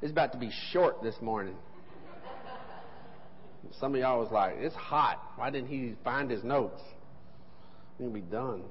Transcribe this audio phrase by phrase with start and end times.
[0.00, 1.56] It's about to be short this morning.
[3.80, 5.20] Some of y'all was like, it's hot.
[5.36, 6.80] Why didn't he find his notes?
[7.98, 8.62] We'll be done.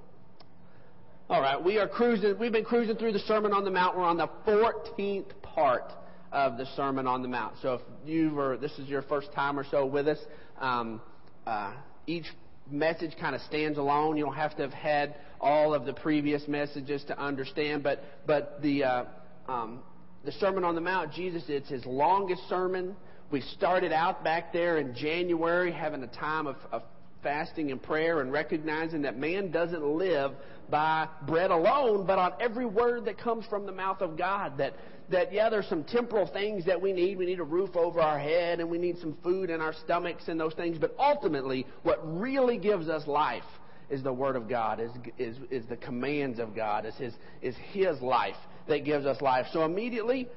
[1.29, 2.39] All right, we are cruising.
[2.39, 3.97] We've been cruising through the Sermon on the Mount.
[3.97, 5.91] We're on the 14th part
[6.31, 7.55] of the Sermon on the Mount.
[7.61, 10.19] So if you were, this is your first time or so with us,
[10.59, 11.01] um,
[11.45, 11.73] uh,
[12.07, 12.25] each
[12.71, 14.15] message kind of stands alone.
[14.15, 18.61] You don't have to have had all of the previous messages to understand, but but
[18.61, 19.05] the uh,
[19.47, 19.81] um,
[20.25, 22.95] the Sermon on the Mount, Jesus, it's his longest sermon.
[23.31, 26.83] We started out back there in January having a time of, of
[27.23, 30.31] fasting and prayer and recognizing that man doesn't live
[30.69, 34.57] by bread alone, but on every word that comes from the mouth of God.
[34.57, 34.73] That,
[35.09, 37.17] that yeah, there's some temporal things that we need.
[37.17, 40.27] We need a roof over our head and we need some food in our stomachs
[40.27, 40.77] and those things.
[40.77, 43.43] But ultimately, what really gives us life
[43.89, 47.55] is the Word of God, is, is, is the commands of God, is His, is
[47.71, 48.35] His life
[48.67, 49.45] that gives us life.
[49.53, 50.27] So immediately,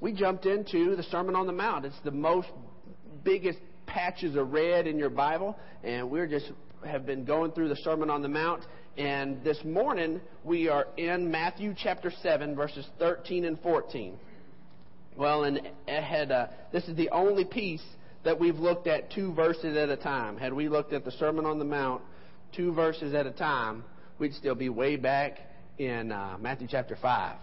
[0.00, 1.84] we jumped into the Sermon on the Mount.
[1.84, 2.48] It's the most
[3.24, 6.50] biggest patches of red in your Bible, and we're just
[6.86, 8.64] have been going through the Sermon on the Mount.
[8.96, 14.18] And this morning we are in Matthew chapter seven, verses thirteen and fourteen.
[15.16, 17.84] Well, and had uh, this is the only piece
[18.24, 20.38] that we've looked at two verses at a time.
[20.38, 22.02] Had we looked at the Sermon on the Mount
[22.54, 23.84] two verses at a time,
[24.18, 25.38] we'd still be way back
[25.78, 27.36] in uh, Matthew chapter five.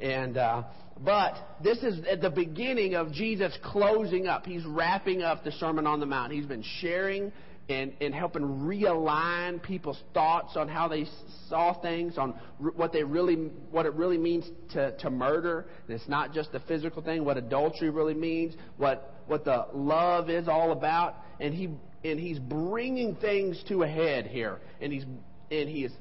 [0.00, 0.64] And uh,
[1.00, 4.46] but this is at the beginning of Jesus closing up.
[4.46, 6.32] He's wrapping up the Sermon on the Mount.
[6.32, 7.32] He's been sharing
[7.68, 11.06] and, and helping realign people's thoughts on how they
[11.48, 12.34] saw things, on
[12.76, 13.36] what they really,
[13.70, 15.66] what it really means to, to murder.
[15.86, 17.24] And it's not just the physical thing.
[17.24, 18.54] What adultery really means.
[18.76, 21.16] What what the love is all about.
[21.40, 21.70] And he
[22.04, 24.60] and he's bringing things to a head here.
[24.80, 25.04] And he's
[25.50, 25.92] and he is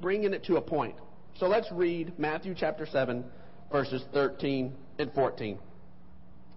[0.00, 0.96] bringing it to a point.
[1.38, 3.24] So let's read Matthew chapter 7,
[3.70, 5.54] verses 13 and 14.
[5.54, 5.60] It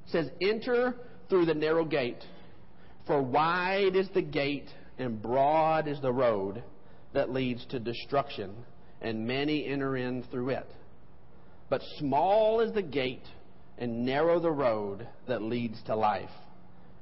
[0.08, 0.96] says, Enter
[1.30, 2.24] through the narrow gate,
[3.06, 6.64] for wide is the gate and broad is the road
[7.14, 8.56] that leads to destruction,
[9.02, 10.68] and many enter in through it.
[11.70, 13.28] But small is the gate
[13.78, 16.30] and narrow the road that leads to life,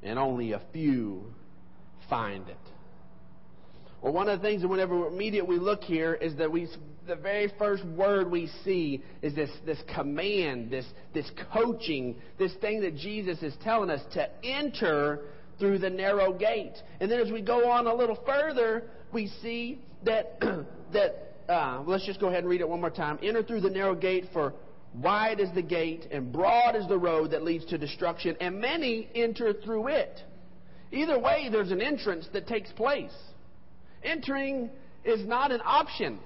[0.04, 1.34] and only a few
[2.10, 2.58] find it.
[4.02, 6.68] Well, one of the things that whenever we're immediate we look here is that we,
[7.10, 12.82] the very first word we see is this, this command, this, this coaching, this thing
[12.82, 15.22] that Jesus is telling us to enter
[15.58, 16.76] through the narrow gate.
[17.00, 20.40] And then as we go on a little further, we see that,
[20.94, 23.18] that uh, let's just go ahead and read it one more time.
[23.24, 24.54] Enter through the narrow gate for
[24.94, 29.10] wide is the gate and broad is the road that leads to destruction and many
[29.16, 30.22] enter through it.
[30.92, 33.16] Either way, there's an entrance that takes place.
[34.04, 34.70] Entering
[35.04, 36.20] is not an option.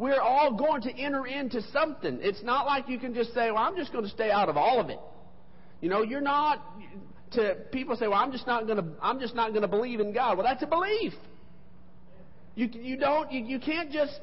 [0.00, 2.20] We're all going to enter into something.
[2.22, 4.56] It's not like you can just say, well, I'm just going to stay out of
[4.56, 4.98] all of it.
[5.82, 6.64] You know, you're not
[7.32, 10.00] to people say, well, I'm just not going to, I'm just not going to believe
[10.00, 10.38] in God.
[10.38, 11.12] Well, that's a belief.
[12.54, 14.18] You, you don't, you, you can't just,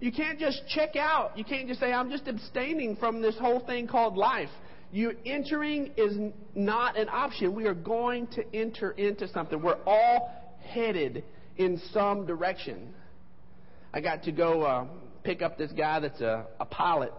[0.00, 1.36] you can't just check out.
[1.36, 4.48] You can't just say, I'm just abstaining from this whole thing called life.
[4.90, 6.16] You entering is
[6.54, 7.54] not an option.
[7.54, 9.60] We are going to enter into something.
[9.60, 10.32] We're all
[10.62, 11.24] headed
[11.58, 12.94] in some direction.
[13.92, 14.86] I got to go uh,
[15.22, 17.12] pick up this guy that's a, a pilot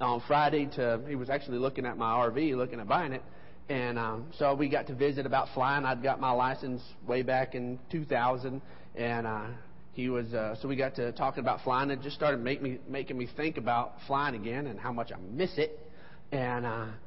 [0.00, 0.66] on Friday.
[0.76, 3.22] To he was actually looking at my RV, looking at buying it,
[3.68, 5.84] and um, so we got to visit about flying.
[5.84, 8.60] I'd got my license way back in 2000,
[8.96, 9.46] and uh,
[9.92, 11.90] he was uh, so we got to talking about flying.
[11.90, 15.18] It just started make me making me think about flying again and how much I
[15.32, 15.78] miss it
[16.32, 16.64] and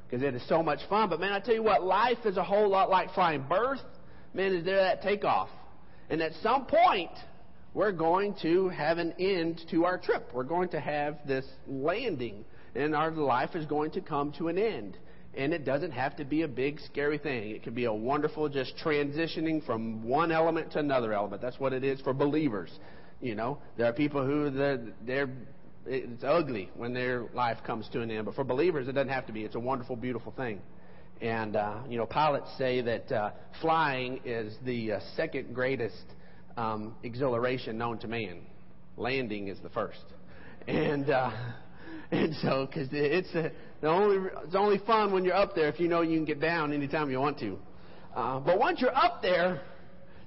[0.09, 1.09] because uh, it is so much fun.
[1.09, 3.43] But man, I tell you what, life is a whole lot like flying.
[3.47, 3.81] Birth,
[4.33, 5.49] man, is there that takeoff.
[6.09, 7.11] And at some point,
[7.73, 10.29] we're going to have an end to our trip.
[10.33, 12.43] We're going to have this landing,
[12.75, 14.97] and our life is going to come to an end.
[15.33, 17.51] And it doesn't have to be a big, scary thing.
[17.51, 21.41] It can be a wonderful just transitioning from one element to another element.
[21.41, 22.69] That's what it is for believers.
[23.21, 25.29] You know, there are people who they're, they're
[25.85, 28.25] it's ugly when their life comes to an end.
[28.25, 29.43] But for believers, it doesn't have to be.
[29.43, 30.59] It's a wonderful, beautiful thing.
[31.21, 33.31] And, uh, you know, pilots say that uh,
[33.61, 36.03] flying is the uh, second greatest
[36.57, 38.41] um, exhilaration known to man.
[38.97, 40.03] Landing is the first.
[40.67, 41.31] And, uh,
[42.11, 43.51] and so, because it's, a,
[43.81, 46.39] the only, it's only fun when you're up there if you know you can get
[46.39, 47.57] down anytime you want to.
[48.15, 49.61] Uh, but once you're up there,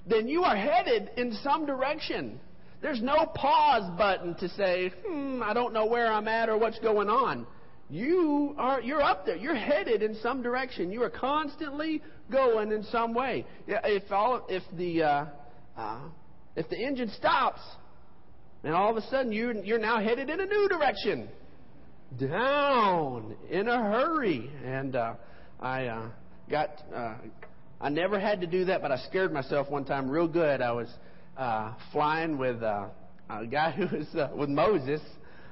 [0.07, 2.41] then you are headed in some direction.
[2.83, 6.79] There's no pause button to say, hmm, I don't know where I'm at or what's
[6.81, 7.47] going on.
[7.89, 9.37] You are, you're up there.
[9.37, 10.91] You're headed in some direction.
[10.91, 13.47] You are constantly going in some way.
[13.67, 15.27] If all, if the, uh,
[15.77, 16.01] uh,
[16.57, 17.61] if the engine stops,
[18.63, 21.29] and all of a sudden you're, you're now headed in a new direction.
[22.19, 24.51] down in a hurry.
[24.65, 25.15] And uh,
[25.61, 26.09] I uh,
[26.51, 27.15] got, uh,
[27.81, 30.61] I never had to do that, but I scared myself one time real good.
[30.61, 30.89] I was
[31.37, 32.87] uh, flying with uh,
[33.29, 35.01] a guy who was uh, with Moses.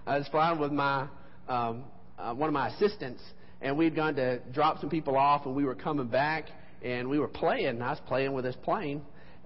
[0.06, 1.06] I was flying with my
[1.48, 1.84] um,
[2.18, 3.22] uh, one of my assistants,
[3.60, 6.46] and we'd gone to drop some people off, and we were coming back,
[6.82, 7.82] and we were playing.
[7.82, 9.02] I was playing with this plane,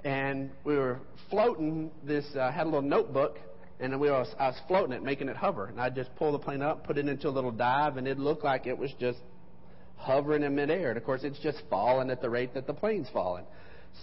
[0.06, 1.00] and we were
[1.30, 1.90] floating.
[2.04, 3.38] This uh, had a little notebook,
[3.80, 5.66] and we was, I was floating it, making it hover.
[5.66, 8.16] And I just pull the plane up, put it into a little dive, and it
[8.16, 9.18] looked like it was just
[9.96, 10.90] hovering in midair.
[10.90, 13.44] And of course, it's just falling at the rate that the plane's falling.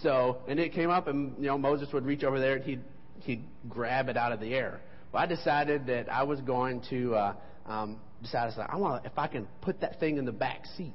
[0.02, 2.82] So, and it came up, and you know Moses would reach over there, and he'd
[3.20, 4.80] he'd grab it out of the air.
[5.10, 7.34] Well, I decided that I was going to uh,
[7.64, 8.52] um, decide.
[8.68, 10.92] I want if I can put that thing in the back seat.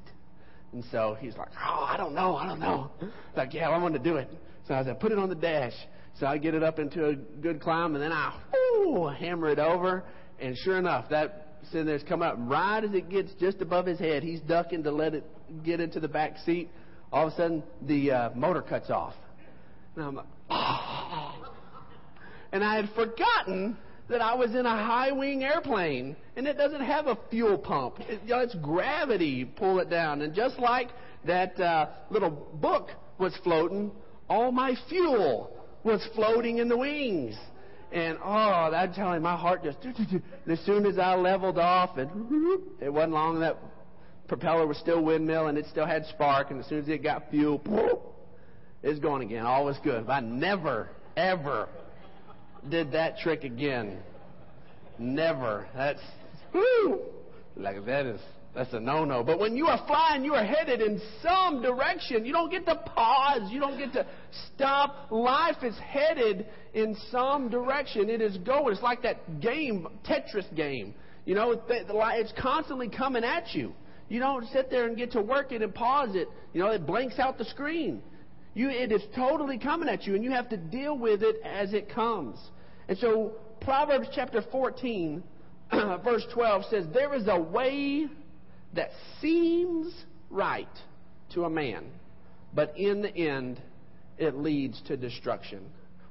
[0.72, 2.92] And so he's like, "Oh, I don't know, I don't know."
[3.36, 4.30] Like, yeah, well, I want to do it.
[4.70, 5.74] So I said, "Put it on the dash."
[6.20, 9.58] So I get it up into a good climb, and then I whoo, hammer it
[9.58, 10.04] over,
[10.38, 14.22] and sure enough, that cylinder's come up right as it gets just above his head.
[14.22, 15.24] He's ducking to let it
[15.64, 16.70] get into the back seat.
[17.12, 19.14] All of a sudden, the uh, motor cuts off,
[19.96, 21.52] and I'm like, oh.
[22.52, 23.76] and I had forgotten
[24.08, 27.98] that I was in a high wing airplane, and it doesn't have a fuel pump.
[28.08, 30.90] It, you know, it's gravity pull it down, and just like
[31.24, 33.90] that uh, little book was floating,
[34.30, 35.50] all my fuel
[35.82, 37.36] was floating in the wings.
[37.92, 39.78] And oh, I'm telling you, my heart just.
[40.48, 43.58] As soon as I leveled off, and it wasn't long that
[44.28, 46.52] propeller was still windmill and it still had spark.
[46.52, 48.14] And as soon as it got fuel,
[48.84, 49.44] it's going again.
[49.44, 50.06] All was good.
[50.06, 51.68] But I never, ever
[52.68, 53.98] did that trick again.
[54.96, 55.66] Never.
[55.74, 56.02] That's
[57.56, 58.20] like that is
[58.54, 59.22] that's a no-no.
[59.22, 62.24] But when you are flying, you are headed in some direction.
[62.24, 63.50] You don't get to pause.
[63.50, 64.06] You don't get to
[64.54, 65.10] stop.
[65.10, 68.10] Life is headed in some direction.
[68.10, 68.72] It is going.
[68.72, 70.94] It's like that game, Tetris game.
[71.24, 73.72] You know, it's constantly coming at you.
[74.08, 76.26] You don't sit there and get to work it and pause it.
[76.52, 78.02] You know, it blanks out the screen.
[78.54, 81.72] You, it is totally coming at you, and you have to deal with it as
[81.72, 82.36] it comes.
[82.88, 85.22] And so, Proverbs chapter 14,
[85.70, 88.08] verse 12 says, There is a way
[88.74, 88.90] that
[89.20, 89.92] seems
[90.30, 90.68] right
[91.34, 91.84] to a man,
[92.54, 93.60] but in the end,
[94.18, 95.60] it leads to destruction.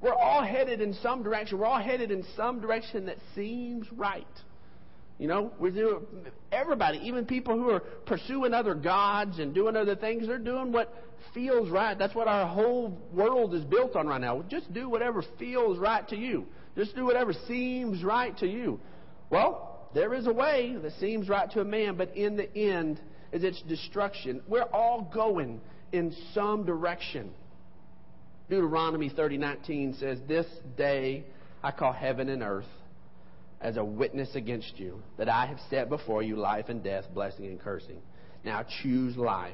[0.02, 1.60] We're all headed in some direction.
[1.60, 4.26] We're all headed in some direction that seems right.
[5.18, 5.74] You know, we
[6.50, 10.94] everybody, even people who are pursuing other gods and doing other things, they're doing what
[11.34, 11.98] feels right.
[11.98, 14.42] That's what our whole world is built on right now.
[14.48, 16.46] Just do whatever feels right to you.
[16.78, 18.80] Just do whatever seems right to you.
[19.30, 23.00] Well, there is a way that seems right to a man, but in the end
[23.32, 24.42] is its destruction.
[24.48, 27.32] We're all going in some direction.
[28.50, 30.48] Deuteronomy 30:19 says, "This
[30.78, 31.24] day
[31.64, 32.70] I call heaven and earth
[33.62, 37.46] as a witness against you that I have set before you life and death, blessing
[37.46, 38.02] and cursing.
[38.44, 39.54] Now choose life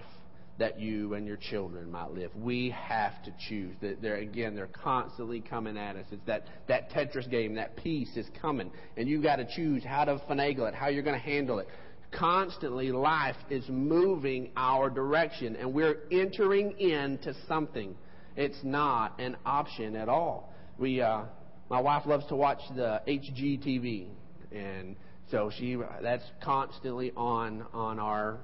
[0.57, 2.31] that you and your children might live.
[2.35, 3.75] We have to choose.
[3.81, 6.05] They're, again, they're constantly coming at us.
[6.11, 8.71] It's that, that Tetris game, that piece is coming.
[8.95, 11.67] And you've got to choose how to finagle it, how you're going to handle it.
[12.11, 17.93] Constantly, life is moving our direction, and we're entering into something.
[18.37, 20.53] It's not an option at all.
[20.77, 21.23] We, uh,
[21.69, 24.07] my wife loves to watch the HGTV,
[24.53, 24.95] and
[25.29, 28.37] so she that's constantly on on our.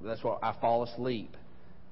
[0.00, 1.36] That's what I fall asleep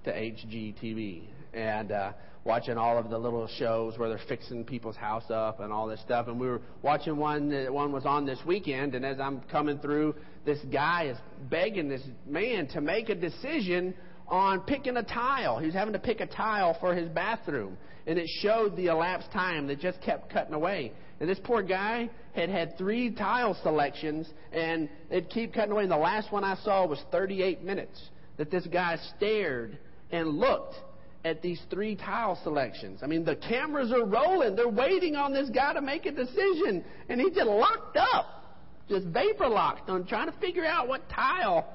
[0.09, 1.23] to HGTV
[1.53, 2.13] and uh,
[2.45, 6.01] watching all of the little shows where they're fixing people's house up and all this
[6.01, 6.29] stuff.
[6.29, 7.51] And we were watching one.
[7.51, 10.15] That one was on this weekend, and as I'm coming through,
[10.47, 11.19] this guy is
[11.51, 13.95] begging this man to make a decision
[14.29, 15.59] on picking a tile.
[15.59, 19.31] He was having to pick a tile for his bathroom, and it showed the elapsed
[19.31, 20.93] time that just kept cutting away.
[21.21, 25.83] And this poor guy had had three tile selections, and it'd keep cutting away.
[25.83, 28.01] And the last one I saw was 38 minutes
[28.39, 29.79] that this guy stared
[30.11, 30.77] and looked
[31.25, 33.01] at these three tile selections.
[33.03, 34.57] I mean, the cameras are rolling.
[34.57, 36.85] They're waiting on this guy to make a decision.
[37.09, 38.45] And he's just locked up,
[38.89, 41.67] just vapor locked on trying to figure out what tile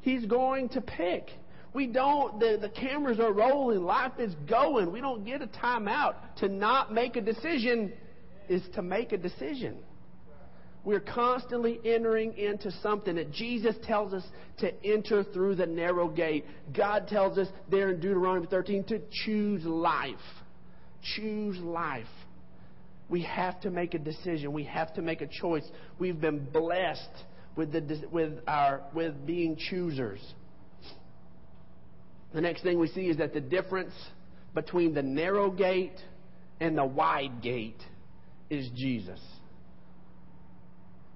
[0.00, 1.30] he's going to pick.
[1.74, 3.82] We don't, the, the cameras are rolling.
[3.82, 4.90] Life is going.
[4.90, 6.14] We don't get a timeout.
[6.38, 7.92] To not make a decision
[8.48, 9.78] is to make a decision.
[10.84, 14.24] We're constantly entering into something that Jesus tells us
[14.58, 16.46] to enter through the narrow gate.
[16.74, 20.14] God tells us there in Deuteronomy 13 to choose life.
[21.16, 22.06] Choose life.
[23.08, 24.52] We have to make a decision.
[24.52, 25.64] We have to make a choice.
[25.98, 27.24] We've been blessed
[27.56, 30.20] with, the, with, our, with being choosers.
[32.32, 33.94] The next thing we see is that the difference
[34.54, 35.98] between the narrow gate
[36.60, 37.80] and the wide gate
[38.50, 39.20] is Jesus.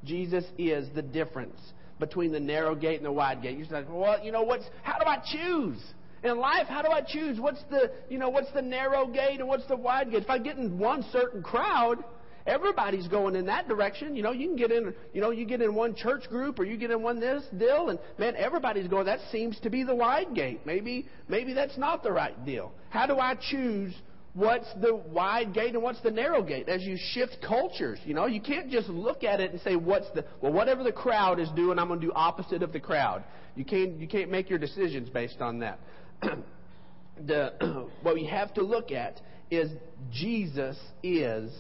[0.05, 1.59] Jesus is the difference
[1.99, 3.57] between the narrow gate and the wide gate.
[3.57, 5.79] You're like, well, you know, what's, how do I choose?
[6.25, 7.41] In life, how do I choose?
[7.41, 10.23] What's the, you know, what's the narrow gate and what's the wide gate?
[10.23, 12.03] If I get in one certain crowd,
[12.47, 14.15] everybody's going in that direction.
[14.15, 16.65] You know, you can get in, you know, you get in one church group or
[16.65, 19.07] you get in one this deal, and man, everybody's going.
[19.07, 20.61] That seems to be the wide gate.
[20.65, 22.73] Maybe, maybe that's not the right deal.
[22.91, 23.95] How do I choose
[24.35, 26.69] what's the wide gate and what's the narrow gate?
[26.69, 30.11] As you shift cultures you know you can't just look at it and say what's
[30.15, 33.25] the well whatever the crowd is doing i'm going to do opposite of the crowd.
[33.55, 35.79] You can't you can't make your decisions based on that.
[37.27, 39.21] The what we have to look at
[39.51, 39.71] is
[40.11, 41.53] jesus is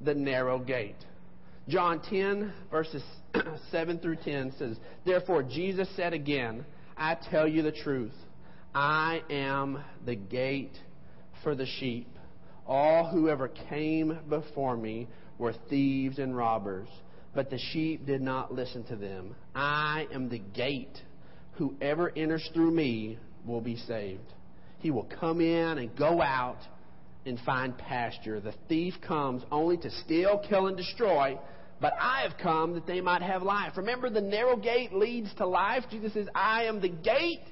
[0.00, 0.96] the narrow gate.
[1.68, 3.04] John 10 verses
[3.70, 6.66] 7 through 10 says therefore jesus said again
[6.96, 8.14] i tell you the truth.
[8.74, 10.76] I am the gate
[11.44, 12.15] for the sheep
[12.66, 15.08] all who ever came before me
[15.38, 16.88] were thieves and robbers,
[17.34, 19.34] but the sheep did not listen to them.
[19.54, 20.98] I am the gate.
[21.52, 24.32] Whoever enters through me will be saved.
[24.78, 26.58] He will come in and go out
[27.24, 28.40] and find pasture.
[28.40, 31.38] The thief comes only to steal, kill, and destroy.
[31.80, 33.72] But I have come that they might have life.
[33.76, 35.84] Remember, the narrow gate leads to life.
[35.90, 37.44] Jesus says, I am the gate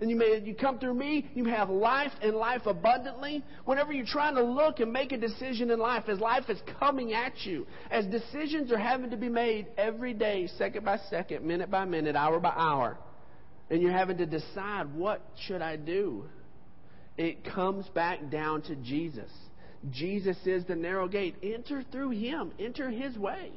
[0.00, 3.42] and you may you come through me, you have life and life abundantly.
[3.64, 7.12] Whenever you're trying to look and make a decision in life, as life is coming
[7.14, 11.70] at you, as decisions are having to be made every day, second by second, minute
[11.70, 12.98] by minute, hour by hour,
[13.70, 16.24] and you're having to decide what should I do?
[17.16, 19.30] It comes back down to Jesus.
[19.90, 21.36] Jesus is the narrow gate.
[21.42, 22.52] Enter through him.
[22.58, 23.52] Enter his way.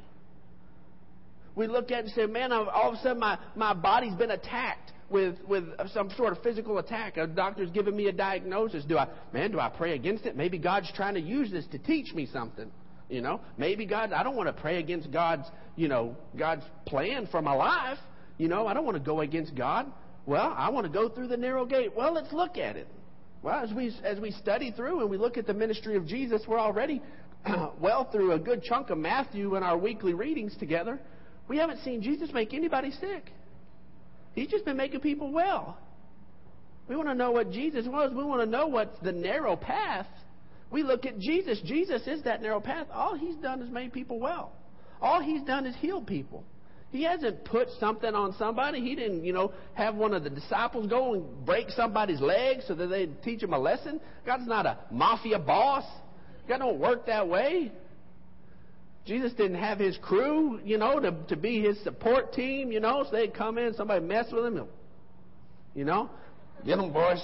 [1.54, 4.30] We look at it and say, man, all of a sudden my, my body's been
[4.30, 7.16] attacked with, with some sort of physical attack.
[7.16, 8.84] A doctor's giving me a diagnosis.
[8.84, 10.36] Do I, man, do I pray against it?
[10.36, 12.70] Maybe God's trying to use this to teach me something.
[13.08, 15.42] You know, maybe God, I don't want to pray against God's,
[15.74, 17.98] you know, God's plan for my life.
[18.38, 19.90] You know, I don't want to go against God.
[20.26, 21.90] Well, I want to go through the narrow gate.
[21.96, 22.86] Well, let's look at it.
[23.42, 26.42] Well, as we, as we study through and we look at the ministry of Jesus,
[26.46, 27.02] we're already
[27.80, 31.00] well through a good chunk of Matthew in our weekly readings together.
[31.48, 33.32] We haven't seen Jesus make anybody sick.
[34.34, 35.78] He's just been making people well.
[36.88, 38.12] We want to know what Jesus was.
[38.14, 40.06] We want to know what's the narrow path.
[40.70, 41.60] We look at Jesus.
[41.64, 42.86] Jesus is that narrow path.
[42.92, 44.52] All he's done is made people well.
[45.00, 46.44] All he's done is heal people.
[46.90, 48.80] He hasn't put something on somebody.
[48.80, 52.74] He didn't, you know, have one of the disciples go and break somebody's leg so
[52.74, 54.00] that they'd teach him a lesson.
[54.26, 55.84] God's not a mafia boss.
[56.48, 57.70] God don't work that way.
[59.06, 63.04] Jesus didn't have his crew, you know, to, to be his support team, you know,
[63.04, 64.66] so they'd come in, somebody mess with him,
[65.74, 66.10] you know,
[66.64, 67.22] get them, boys.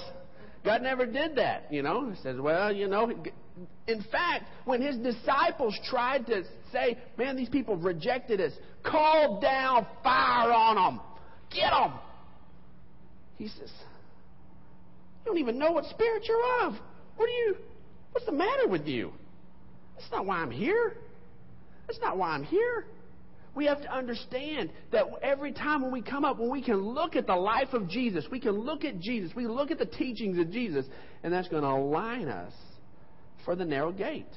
[0.65, 2.09] God never did that, you know.
[2.09, 3.09] He says, well, you know,
[3.87, 6.43] in fact, when his disciples tried to
[6.73, 8.51] say, man, these people rejected us,
[8.83, 11.01] call down fire on them,
[11.51, 11.93] get them.
[13.37, 13.71] He says,
[15.23, 16.73] you don't even know what spirit you're of.
[17.15, 17.55] What are you,
[18.11, 19.13] what's the matter with you?
[19.97, 20.97] That's not why I'm here.
[21.87, 22.85] That's not why I'm here.
[23.55, 27.15] We have to understand that every time when we come up, when we can look
[27.15, 30.37] at the life of Jesus, we can look at Jesus, we look at the teachings
[30.37, 30.85] of Jesus,
[31.23, 32.53] and that's going to align us
[33.45, 34.27] for the narrow gate.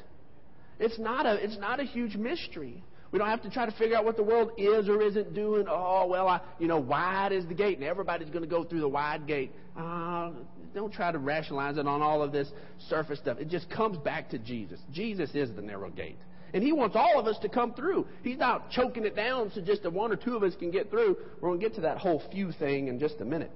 [0.79, 2.83] It's not a, it's not a huge mystery.
[3.13, 5.67] We don't have to try to figure out what the world is or isn't doing.
[5.69, 8.81] Oh, well, I, you know, wide is the gate, and everybody's going to go through
[8.81, 9.53] the wide gate.
[9.77, 10.31] Uh,
[10.73, 12.49] don't try to rationalize it on all of this
[12.89, 13.39] surface stuff.
[13.39, 14.79] It just comes back to Jesus.
[14.93, 16.19] Jesus is the narrow gate.
[16.53, 18.07] And He wants all of us to come through.
[18.23, 21.17] He's not choking it down so just one or two of us can get through.
[21.41, 23.53] We're going to get to that whole few thing in just a minute.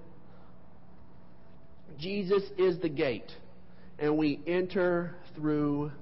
[1.99, 3.31] Jesus is the gate,
[3.99, 5.93] and we enter through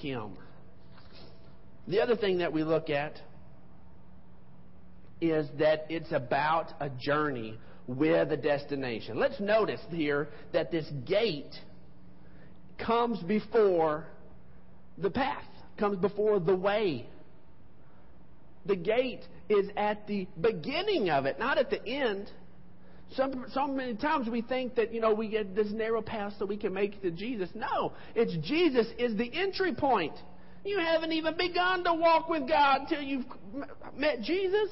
[0.00, 0.38] Him.
[1.86, 3.20] The other thing that we look at
[5.20, 9.18] is that it's about a journey with a destination.
[9.18, 11.54] Let's notice here that this gate
[12.78, 14.06] comes before
[14.98, 15.44] the path
[15.76, 17.06] comes before the way.
[18.66, 22.30] The gate is at the beginning of it, not at the end.
[23.14, 26.46] Some, so many times we think that, you know, we get this narrow path so
[26.46, 27.50] we can make it to Jesus.
[27.54, 30.14] No, it's Jesus is the entry point.
[30.64, 33.26] You haven't even begun to walk with God until you've
[33.94, 34.70] met Jesus.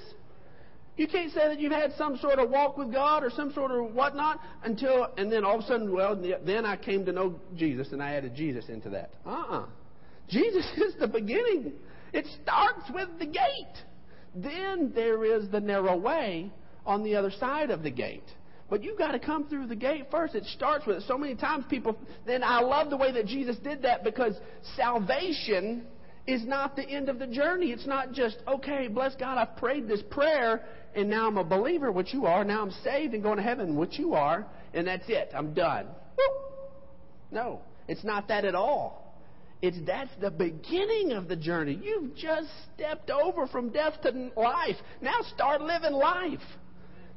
[0.97, 3.71] You can't say that you've had some sort of walk with God or some sort
[3.71, 7.38] of whatnot until, and then all of a sudden, well, then I came to know
[7.56, 9.12] Jesus and I added Jesus into that.
[9.25, 9.59] Uh uh-uh.
[9.59, 9.66] uh
[10.33, 11.73] Jesus is the beginning.
[12.12, 13.77] It starts with the gate.
[14.35, 16.51] Then there is the narrow way
[16.85, 18.25] on the other side of the gate.
[18.69, 20.35] But you've got to come through the gate first.
[20.35, 21.03] It starts with it.
[21.07, 21.97] So many times people,
[22.27, 24.35] then I love the way that Jesus did that because
[24.77, 25.87] salvation
[26.27, 27.73] is not the end of the journey.
[27.73, 31.93] It's not just, okay, bless God, I've prayed this prayer, and now I'm a believer,
[31.93, 32.45] which you are.
[32.45, 35.31] Now I'm saved and going to heaven, which you are, and that's it.
[35.35, 35.89] I'm done.
[37.31, 39.01] No, it's not that at all.
[39.62, 41.78] It's that's the beginning of the journey.
[41.81, 44.75] You've just stepped over from death to life.
[45.00, 46.40] Now start living life.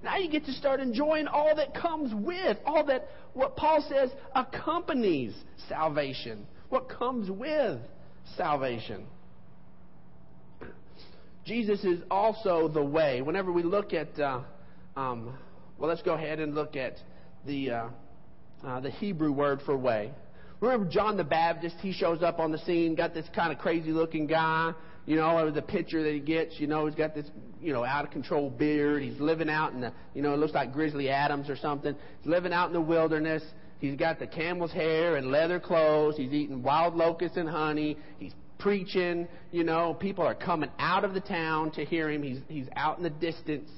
[0.03, 4.11] Now you get to start enjoying all that comes with, all that what Paul says
[4.35, 5.33] accompanies
[5.67, 7.79] salvation, what comes with
[8.37, 9.07] salvation.
[11.45, 13.21] Jesus is also the way.
[13.21, 14.41] Whenever we look at, uh,
[14.95, 15.35] um,
[15.79, 16.97] well, let's go ahead and look at
[17.47, 17.89] the uh,
[18.63, 20.11] uh, the Hebrew word for way.
[20.65, 21.75] Remember John the Baptist?
[21.79, 24.73] He shows up on the scene, got this kind of crazy looking guy.
[25.05, 26.59] You know, the picture that he gets.
[26.59, 27.27] You know, he's got this,
[27.61, 29.03] you know, out of control beard.
[29.03, 31.95] He's living out in the, you know, it looks like Grizzly Adams or something.
[32.19, 33.43] He's living out in the wilderness.
[33.77, 36.17] He's got the camel's hair and leather clothes.
[36.17, 37.99] He's eating wild locusts and honey.
[38.17, 39.27] He's preaching.
[39.51, 42.23] You know, people are coming out of the town to hear him.
[42.23, 43.69] He's he's out in the distance,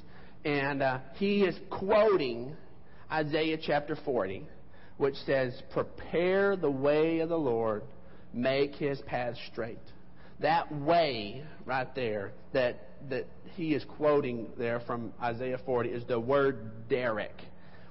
[0.46, 2.56] and uh, he is quoting
[3.12, 4.48] Isaiah chapter 40
[4.98, 7.84] which says, Prepare the way of the Lord,
[8.34, 9.80] make his path straight.
[10.40, 16.20] That way, right there, that, that he is quoting there from Isaiah 40 is the
[16.20, 17.42] word derek,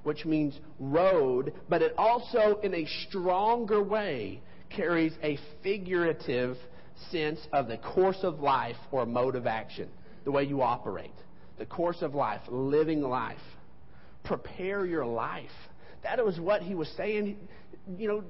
[0.05, 6.57] which means road, but it also, in a stronger way, carries a figurative
[7.11, 9.89] sense of the course of life or mode of action,
[10.25, 11.11] the way you operate.
[11.59, 13.39] The course of life, living life.
[14.25, 15.51] Prepare your life
[16.07, 17.37] that was what he was saying.
[17.99, 18.25] You know,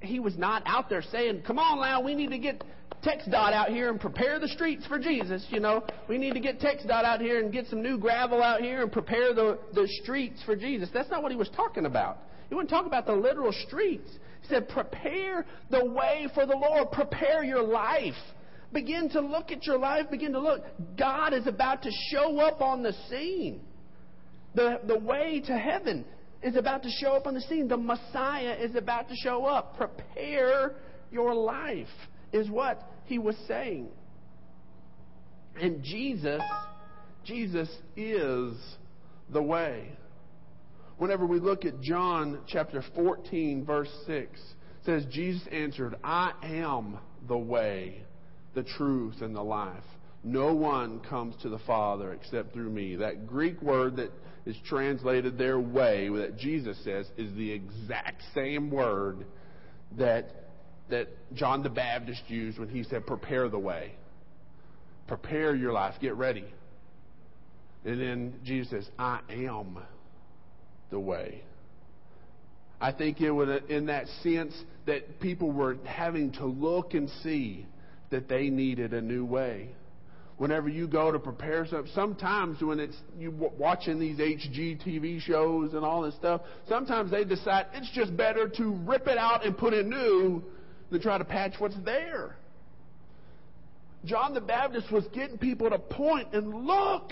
[0.00, 2.64] he was not out there saying, come on now, we need to get
[3.04, 5.44] TxDOT out here and prepare the streets for Jesus.
[5.50, 8.60] You know, we need to get TxDOT out here and get some new gravel out
[8.60, 10.88] here and prepare the, the streets for Jesus.
[10.92, 12.18] That's not what he was talking about.
[12.48, 14.10] He wasn't talking about the literal streets.
[14.42, 16.90] He said, prepare the way for the Lord.
[16.90, 18.14] Prepare your life.
[18.72, 20.10] Begin to look at your life.
[20.10, 20.62] Begin to look.
[20.98, 23.60] God is about to show up on the scene.
[24.54, 26.04] The, the way to heaven
[26.42, 27.68] is about to show up on the scene.
[27.68, 29.76] The Messiah is about to show up.
[29.76, 30.74] Prepare
[31.10, 31.88] your life,
[32.32, 33.88] is what he was saying.
[35.60, 36.40] And Jesus,
[37.24, 38.54] Jesus is
[39.32, 39.92] the way.
[40.98, 44.40] Whenever we look at John chapter 14, verse 6,
[44.84, 46.98] says, Jesus answered, I am
[47.28, 48.04] the way,
[48.54, 49.84] the truth, and the life.
[50.22, 52.96] No one comes to the Father except through me.
[52.96, 54.10] That Greek word that
[54.44, 59.24] is translated their way, that Jesus says, is the exact same word
[59.96, 60.26] that,
[60.90, 63.94] that John the Baptist used when he said, prepare the way.
[65.08, 65.94] Prepare your life.
[66.00, 66.44] Get ready.
[67.84, 69.78] And then Jesus says, I am
[70.90, 71.42] the way.
[72.78, 74.54] I think it would, in that sense
[74.86, 77.66] that people were having to look and see
[78.10, 79.70] that they needed a new way
[80.40, 81.92] whenever you go to prepare something.
[81.94, 87.66] Sometimes when it's you watching these HGTV shows and all this stuff, sometimes they decide
[87.74, 90.42] it's just better to rip it out and put in new
[90.90, 92.36] than try to patch what's there.
[94.06, 97.10] John the Baptist was getting people to point and look.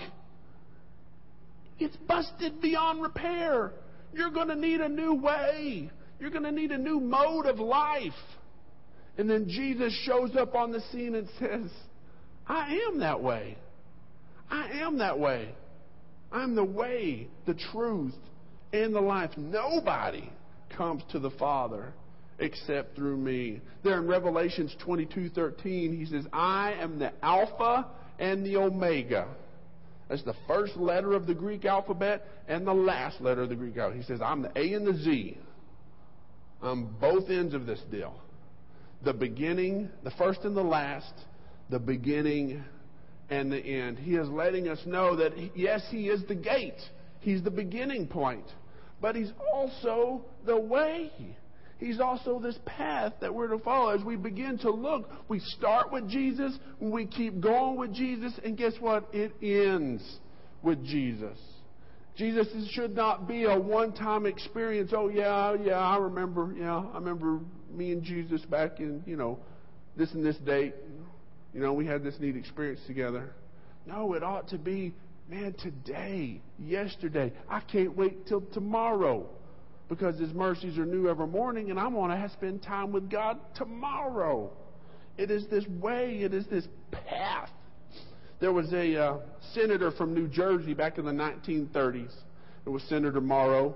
[1.79, 3.73] It's busted beyond repair.
[4.15, 5.91] You're going to need a new way.
[6.19, 8.13] You're going to need a new mode of life.
[9.19, 11.71] And then Jesus shows up on the scene and says,
[12.49, 13.57] I am that way.
[14.51, 15.55] I am that way.
[16.33, 18.15] I'm the way, the truth,
[18.73, 19.31] and the life.
[19.37, 20.31] Nobody
[20.77, 21.93] comes to the Father
[22.39, 23.61] except through me.
[23.83, 27.87] There in Revelations 22:13, he says, "I am the Alpha
[28.19, 29.29] and the Omega."
[30.09, 33.77] That's the first letter of the Greek alphabet and the last letter of the Greek
[33.77, 34.03] alphabet.
[34.03, 35.39] He says, "I'm the A and the Z.
[36.63, 38.15] I'm both ends of this deal.
[39.03, 41.13] The beginning, the first and the last,
[41.71, 42.65] the beginning
[43.31, 43.99] and the end.
[43.99, 46.81] He is letting us know that, yes, He is the gate,
[47.21, 48.47] He's the beginning point,
[49.01, 51.13] but He's also the way.
[51.79, 53.91] He's also this path that we're to follow.
[53.91, 58.57] As we begin to look, we start with Jesus, we keep going with Jesus, and
[58.57, 59.09] guess what?
[59.13, 60.03] It ends
[60.63, 61.39] with Jesus.
[62.17, 64.91] Jesus should not be a one-time experience.
[64.93, 66.53] Oh yeah, yeah, I remember.
[66.59, 67.39] Yeah, I remember
[67.73, 69.39] me and Jesus back in you know
[69.97, 70.75] this and this date.
[71.55, 73.33] You know, we had this neat experience together.
[73.87, 74.95] No, it ought to be,
[75.29, 77.33] man, today, yesterday.
[77.49, 79.27] I can't wait till tomorrow
[79.89, 83.39] because His mercies are new every morning, and I want to spend time with God
[83.55, 84.51] tomorrow.
[85.17, 87.51] It is this way, it is this path.
[88.41, 89.17] There was a uh,
[89.53, 92.13] senator from New Jersey back in the 1930s.
[92.65, 93.75] It was Senator Morrow.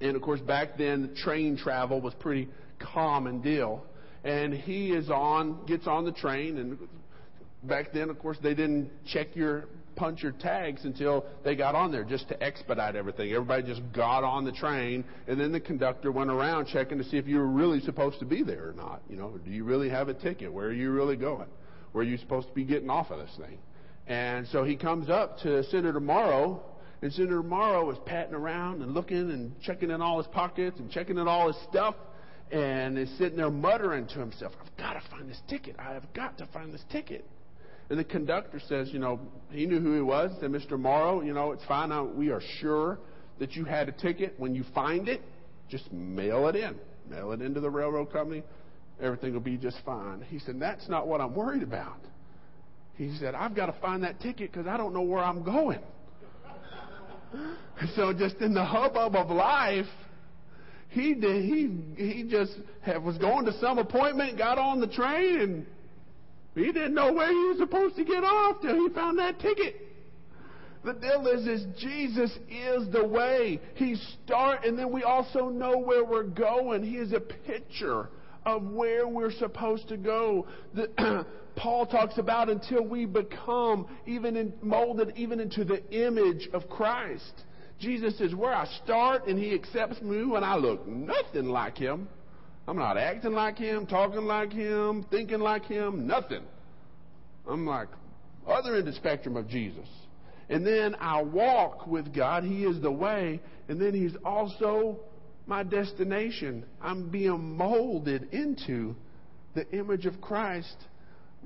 [0.00, 2.48] And of course, back then, train travel was pretty
[2.78, 3.84] common deal.
[4.26, 6.78] And he is on, gets on the train, and
[7.62, 11.90] back then, of course, they didn't check your punch your tags until they got on
[11.90, 13.32] there just to expedite everything.
[13.32, 17.16] Everybody just got on the train, and then the conductor went around checking to see
[17.16, 19.00] if you were really supposed to be there or not.
[19.08, 20.52] You know, do you really have a ticket?
[20.52, 21.48] Where are you really going?
[21.92, 23.58] Where are you supposed to be getting off of this thing?
[24.06, 26.62] And so he comes up to Senator Morrow,
[27.00, 30.90] and Senator Morrow is patting around and looking and checking in all his pockets and
[30.90, 31.94] checking in all his stuff,
[32.50, 35.76] and is sitting there muttering to himself, I've got to find this ticket.
[35.78, 37.24] I have got to find this ticket.
[37.88, 40.32] And the conductor says, you know, he knew who he was.
[40.40, 40.78] Said, Mr.
[40.78, 41.90] Morrow, you know, it's fine.
[41.90, 42.98] Now, we are sure
[43.38, 44.34] that you had a ticket.
[44.38, 45.22] When you find it,
[45.68, 46.76] just mail it in.
[47.08, 48.42] Mail it into the railroad company.
[49.00, 50.24] Everything will be just fine.
[50.28, 51.98] He said, that's not what I'm worried about.
[52.96, 55.80] He said, I've got to find that ticket because I don't know where I'm going.
[57.94, 59.86] so just in the hubbub of life,
[60.88, 65.40] he did, he he just had, was going to some appointment, got on the train,
[65.40, 65.66] and
[66.54, 69.76] he didn't know where he was supposed to get off till he found that ticket.
[70.84, 73.60] The deal is, is Jesus is the way.
[73.74, 76.84] He start, and then we also know where we're going.
[76.84, 78.08] He is a picture
[78.44, 80.46] of where we're supposed to go.
[80.74, 86.68] The, Paul talks about until we become even in, molded even into the image of
[86.68, 87.42] Christ.
[87.78, 92.08] Jesus is where I start, and He accepts me when I look nothing like Him.
[92.68, 96.42] I'm not acting like him, talking like him, thinking like him, nothing.
[97.48, 97.88] I'm like
[98.46, 99.86] other end of the spectrum of Jesus.
[100.48, 102.44] And then I walk with God.
[102.44, 103.40] He is the way.
[103.68, 105.00] And then He's also
[105.46, 106.64] my destination.
[106.80, 108.94] I'm being molded into
[109.54, 110.76] the image of Christ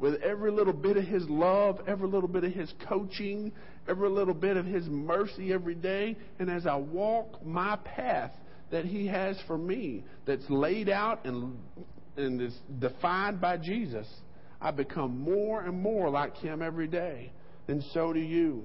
[0.00, 3.52] with every little bit of His love, every little bit of His coaching,
[3.88, 6.16] every little bit of His mercy every day.
[6.38, 8.32] And as I walk my path,
[8.70, 11.58] that He has for me that's laid out and,
[12.16, 14.06] and is defined by Jesus,
[14.60, 17.32] I become more and more like Him every day.
[17.68, 18.64] And so do you.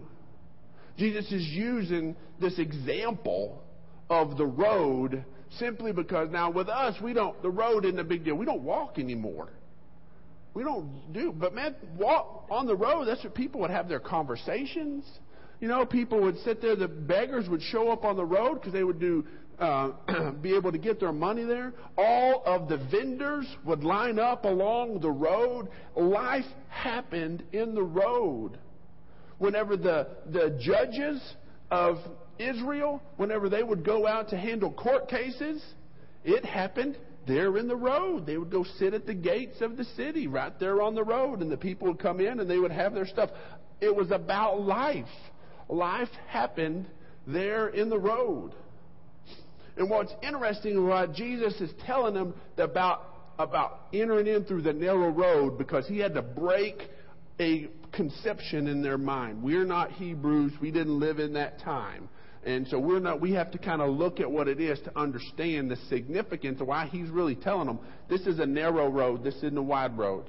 [0.98, 3.62] Jesus is using this example
[4.10, 5.26] of the road
[5.58, 8.36] simply because now with us, we don't, the road isn't a big deal.
[8.36, 9.50] We don't walk anymore.
[10.56, 14.00] We don't do, but man, walk on the road, that's what people would have their
[14.00, 15.04] conversations.
[15.60, 18.72] You know, people would sit there, the beggars would show up on the road because
[18.72, 19.26] they would do
[19.60, 19.92] uh,
[20.42, 21.74] be able to get their money there.
[21.98, 25.68] All of the vendors would line up along the road.
[25.96, 28.58] Life happened in the road.
[29.38, 31.22] Whenever the, the judges
[31.70, 31.98] of
[32.40, 35.64] Israel, whenever they would go out to handle court cases,
[36.24, 38.26] it happened there in the road.
[38.26, 41.42] They would go sit at the gates of the city right there on the road,
[41.42, 43.30] and the people would come in and they would have their stuff.
[43.82, 45.06] It was about life.
[45.68, 46.86] Life happened
[47.28, 48.52] there in the road.
[49.78, 55.10] And what's interesting, what Jesus is telling them about, about entering in through the narrow
[55.10, 56.76] road because he had to break
[57.40, 59.44] a conception in their mind.
[59.44, 60.54] We're not Hebrews.
[60.62, 62.08] We didn't live in that time.
[62.46, 64.98] And so we're not, we have to kind of look at what it is to
[64.98, 69.36] understand the significance of why he's really telling them this is a narrow road, this
[69.38, 70.26] isn't a wide road.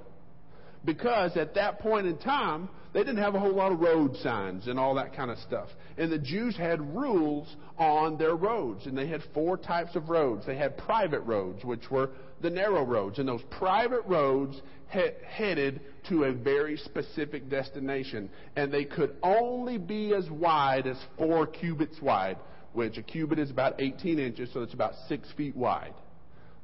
[0.85, 4.68] Because at that point in time, they didn't have a whole lot of road signs
[4.68, 5.68] and all that kind of stuff.
[5.98, 10.46] And the Jews had rules on their roads, and they had four types of roads.
[10.46, 15.81] They had private roads, which were the narrow roads, and those private roads he- headed
[16.09, 22.01] to a very specific destination, and they could only be as wide as four cubits
[22.01, 22.38] wide,
[22.73, 25.95] which a cubit is about 18 inches, so it's about six feet wide.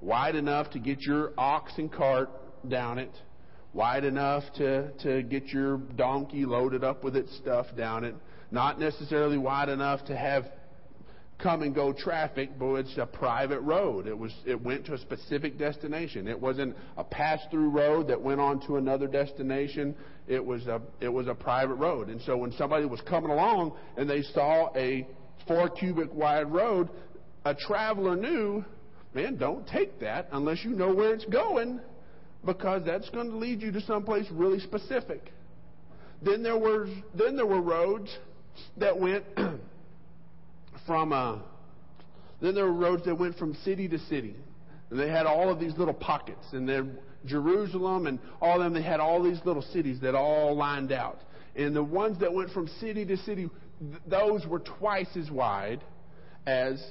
[0.01, 2.31] Wide enough to get your ox and cart
[2.69, 3.13] down it
[3.73, 8.15] wide enough to, to get your donkey loaded up with its stuff down it.
[8.51, 10.45] Not necessarily wide enough to have
[11.43, 14.07] come and go traffic, but it's a private road.
[14.07, 16.29] It was it went to a specific destination.
[16.29, 19.95] It wasn't a pass through road that went on to another destination.
[20.29, 22.09] It was a it was a private road.
[22.09, 25.07] And so when somebody was coming along and they saw a
[25.47, 26.89] four cubit wide road,
[27.45, 28.65] a traveler knew,
[29.15, 31.81] man, don't take that unless you know where it's going
[32.45, 35.33] because that's going to lead you to someplace really specific.
[36.23, 38.17] Then there were then there were roads
[38.77, 39.25] that went
[40.87, 41.39] from uh,
[42.41, 44.37] then there were roads that went from city to city,
[44.91, 48.75] and they had all of these little pockets, and then Jerusalem and all of them
[48.75, 51.21] they had all these little cities that all lined out,
[51.57, 53.49] and the ones that went from city to city,
[53.81, 55.83] th- those were twice as wide
[56.47, 56.85] as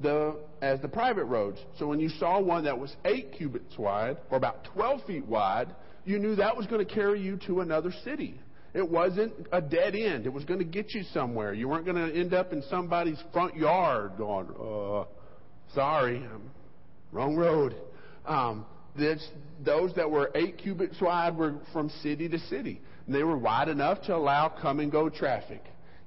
[0.00, 1.58] the, as the private roads.
[1.78, 5.74] So when you saw one that was 8 cubits wide, or about 12 feet wide,
[6.04, 8.40] you knew that was going to carry you to another city.
[8.74, 10.24] It wasn't a dead end.
[10.24, 11.52] It was going to get you somewhere.
[11.52, 15.04] You weren't going to end up in somebody's front yard going, uh,
[15.74, 16.26] sorry,
[17.12, 17.76] wrong road.
[18.24, 18.64] Um,
[18.96, 19.26] this,
[19.64, 22.80] those that were eight cubits wide were from city to city.
[23.06, 25.62] And they were wide enough to allow come and go traffic.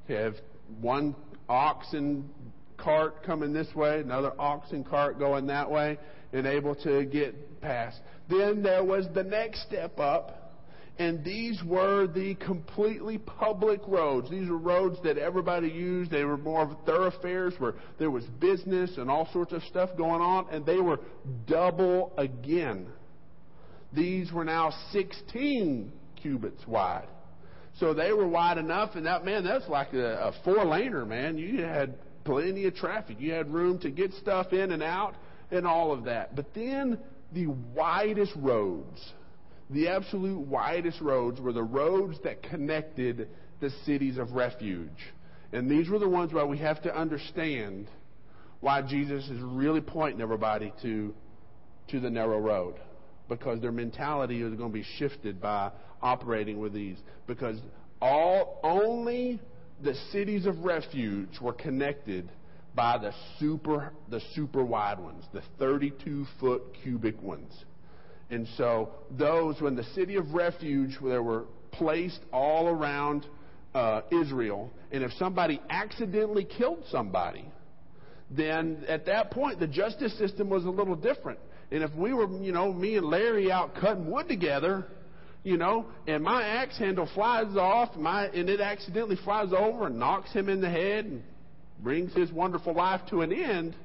[0.08, 0.36] You have
[0.82, 1.16] one
[1.48, 2.30] oxen
[2.78, 6.00] cart coming this way, another oxen cart going that way,
[6.34, 8.00] and able to get past.
[8.30, 10.45] Then there was the next step up
[10.98, 14.30] and these were the completely public roads.
[14.30, 16.10] These were roads that everybody used.
[16.10, 20.22] They were more of thoroughfares where there was business and all sorts of stuff going
[20.22, 21.00] on, and they were
[21.48, 22.88] double again.
[23.92, 27.08] These were now 16 cubits wide.
[27.80, 31.38] So they were wide enough, and that, man, that's like a, a four laner, man.
[31.38, 33.18] You had plenty of traffic.
[33.20, 35.16] You had room to get stuff in and out
[35.52, 36.38] and all of that.
[36.38, 37.00] But then
[37.34, 39.14] the widest roads
[39.70, 45.14] the absolute widest roads were the roads that connected the cities of refuge.
[45.54, 47.88] And these were the ones where we have to understand
[48.60, 51.14] why Jesus is really pointing everybody to,
[51.90, 52.76] to the narrow road.
[53.28, 56.98] Because their mentality is going to be shifted by operating with these.
[57.26, 57.58] Because
[58.02, 59.40] all only
[59.82, 62.30] the cities of refuge were connected
[62.76, 67.52] by the super the super wide ones, the 32 foot cubit ones.
[68.30, 73.26] And so those, when the city of refuge, they were placed all around
[73.74, 77.46] uh, Israel, and if somebody accidentally killed somebody,
[78.32, 81.40] then at that point the justice system was a little different.
[81.72, 84.86] And if we were, you know, me and Larry out cutting wood together,
[85.44, 90.00] you know, and my axe handle flies off, my and it accidentally flies over and
[90.00, 91.24] knocks him in the head and
[91.84, 93.76] brings his wonderful life to an end,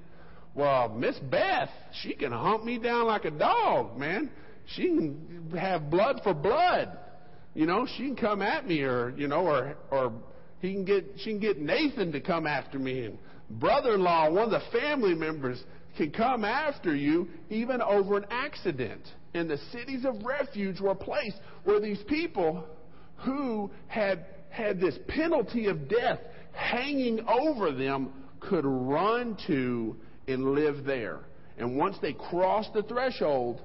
[0.55, 1.71] well, Miss Beth,
[2.03, 4.31] she can hunt me down like a dog, man.
[4.75, 6.97] She can have blood for blood.
[7.55, 10.13] You know, she can come at me, or you know, or or
[10.61, 13.19] he can get she can get Nathan to come after me, and
[13.51, 15.63] brother-in-law, one of the family members
[15.97, 19.03] can come after you even over an accident.
[19.35, 21.35] And the cities of refuge were a place
[21.65, 22.65] where these people
[23.19, 26.19] who had had this penalty of death
[26.53, 29.97] hanging over them could run to
[30.33, 31.21] and live there.
[31.59, 33.61] And once they crossed the threshold,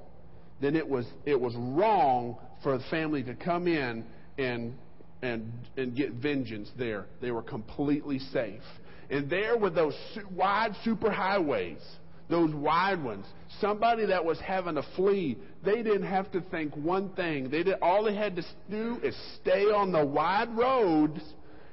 [0.62, 4.06] then it was it was wrong for the family to come in
[4.38, 4.74] and
[5.22, 7.06] and and get vengeance there.
[7.22, 8.62] They were completely safe.
[9.10, 9.96] And there were those
[10.32, 11.82] wide superhighways,
[12.30, 13.26] those wide ones.
[13.62, 17.50] Somebody that was having to flee, they didn't have to think one thing.
[17.50, 21.22] They did all they had to do is stay on the wide roads,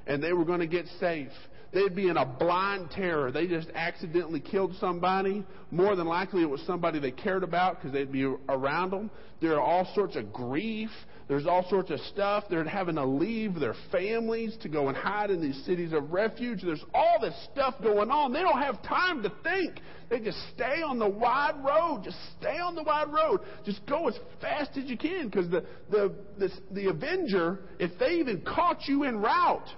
[0.05, 1.31] and they were going to get safe.
[1.73, 3.31] They'd be in a blind terror.
[3.31, 5.43] They just accidentally killed somebody.
[5.71, 9.09] More than likely, it was somebody they cared about because they'd be around them.
[9.41, 10.91] There are all sorts of grief.
[11.27, 12.43] There's all sorts of stuff.
[12.47, 16.61] They're having to leave their families to go and hide in these cities of refuge.
[16.61, 18.33] There's all this stuff going on.
[18.33, 19.79] They don't have time to think.
[20.11, 22.03] They just stay on the wide road.
[22.03, 23.39] Just stay on the wide road.
[23.65, 28.11] Just go as fast as you can because the, the, the, the Avenger, if they
[28.11, 29.69] even caught you en route,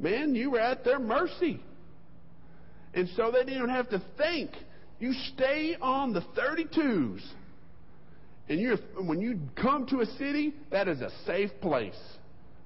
[0.00, 1.60] man, you were at their mercy.
[2.94, 4.50] And so they didn't have to think.
[4.98, 7.22] You stay on the 32s.
[8.48, 11.98] And you're, when you come to a city, that is a safe place.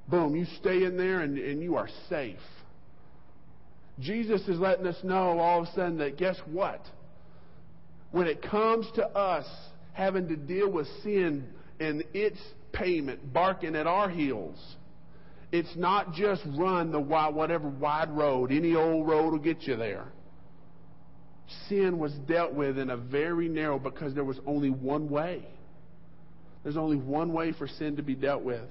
[0.08, 2.38] Boom, you stay in there and, and you are safe.
[4.00, 6.80] Jesus is letting us know all of a sudden that guess what?
[8.10, 9.46] When it comes to us
[9.92, 11.46] having to deal with sin
[11.78, 12.38] and its
[12.72, 14.58] payment barking at our heels,
[15.54, 18.50] it's not just run the wide, whatever wide road.
[18.50, 20.08] Any old road will get you there.
[21.68, 25.46] Sin was dealt with in a very narrow because there was only one way.
[26.64, 28.68] There's only one way for sin to be dealt with.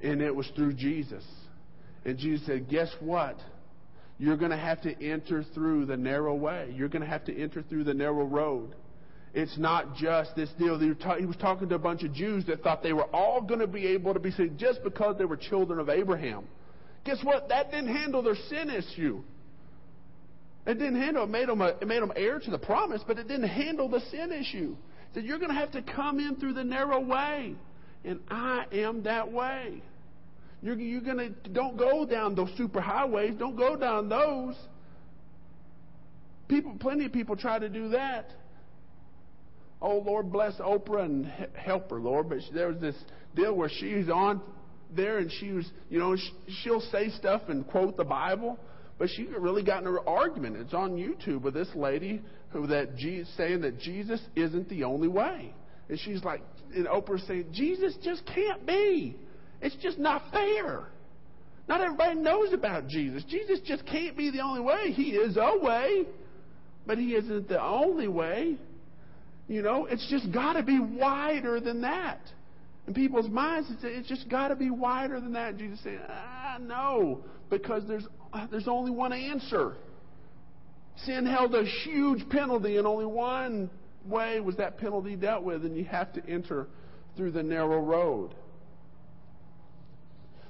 [0.00, 1.24] And it was through Jesus.
[2.06, 3.36] And Jesus said, Guess what?
[4.18, 6.72] You're going to have to enter through the narrow way.
[6.74, 8.74] You're going to have to enter through the narrow road.
[9.36, 10.78] It's not just this deal.
[10.78, 13.66] He was talking to a bunch of Jews that thought they were all going to
[13.66, 16.44] be able to be saved just because they were children of Abraham.
[17.04, 17.50] Guess what?
[17.50, 19.22] That didn't handle their sin issue.
[20.66, 21.28] It didn't handle it.
[21.28, 24.00] Made them a, it made them heir to the promise, but it didn't handle the
[24.10, 24.74] sin issue.
[25.10, 27.56] It said you're going to have to come in through the narrow way,
[28.06, 29.82] and I am that way.
[30.62, 33.34] You're, you're going to don't go down those super highways.
[33.38, 34.54] Don't go down those.
[36.48, 38.30] People, plenty of people try to do that.
[39.80, 42.28] Oh, Lord, bless Oprah and help her, Lord.
[42.28, 42.96] But there was this
[43.34, 44.40] deal where she's on
[44.94, 46.16] there and she was, you know,
[46.62, 48.58] she'll say stuff and quote the Bible,
[48.98, 50.56] but she really got in an argument.
[50.56, 55.08] It's on YouTube with this lady who that Jesus, saying that Jesus isn't the only
[55.08, 55.54] way.
[55.88, 56.42] And she's like,
[56.74, 59.16] and Oprah saying, Jesus just can't be.
[59.60, 60.84] It's just not fair.
[61.68, 63.24] Not everybody knows about Jesus.
[63.28, 64.92] Jesus just can't be the only way.
[64.92, 66.04] He is a way,
[66.86, 68.56] but he isn't the only way.
[69.48, 72.20] You know, it's just got to be wider than that.
[72.86, 75.56] In people's minds, it's, it's just got to be wider than that.
[75.56, 78.06] Jesus said, ah, no, because there's,
[78.50, 79.76] there's only one answer.
[81.04, 83.70] Sin held a huge penalty, and only one
[84.04, 86.68] way was that penalty dealt with, and you have to enter
[87.16, 88.34] through the narrow road.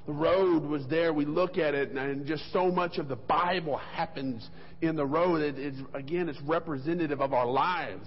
[0.07, 1.13] The road was there.
[1.13, 4.49] We look at it, and just so much of the Bible happens
[4.81, 5.43] in the road.
[5.43, 8.07] It, it's, again, it's representative of our lives.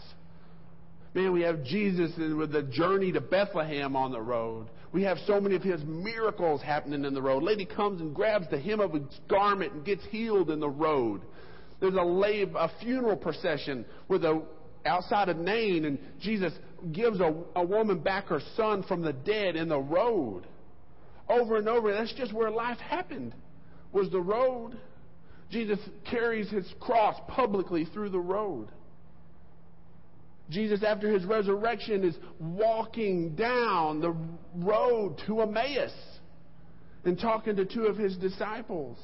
[1.15, 4.67] Man, we have Jesus with the journey to Bethlehem on the road.
[4.91, 7.43] We have so many of his miracles happening in the road.
[7.43, 11.22] Lady comes and grabs the hem of his garment and gets healed in the road.
[11.80, 14.43] There's a, lay, a funeral procession with the
[14.86, 16.54] outside of Nain, and Jesus
[16.91, 20.45] gives a, a woman back her son from the dead in the road.
[21.28, 21.91] Over and over.
[21.91, 23.34] That's just where life happened.
[23.91, 24.80] Was the road.
[25.50, 28.69] Jesus carries his cross publicly through the road.
[30.50, 34.16] Jesus, after his resurrection, is walking down the
[34.56, 35.94] road to Emmaus
[37.06, 38.98] and talking to two of his disciples.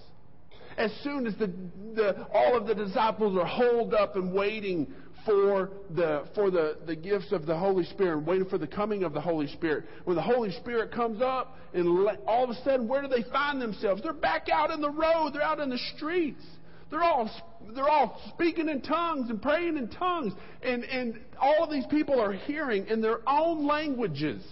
[0.77, 1.53] As soon as the,
[1.95, 4.93] the, all of the disciples are holed up and waiting
[5.25, 9.03] for the for the, the gifts of the Holy Spirit, and waiting for the coming
[9.03, 9.85] of the Holy Spirit.
[10.03, 11.87] When the Holy Spirit comes up, and
[12.27, 14.01] all of a sudden, where do they find themselves?
[14.03, 15.31] They're back out in the road.
[15.33, 16.43] They're out in the streets.
[16.91, 17.29] They're all,
[17.73, 20.33] they're all speaking in tongues and praying in tongues.
[20.61, 24.43] And, and all of these people are hearing in their own languages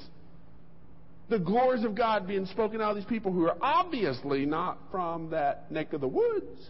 [1.29, 5.29] the glories of God being spoken out of these people who are obviously not from
[5.29, 6.69] that neck of the woods.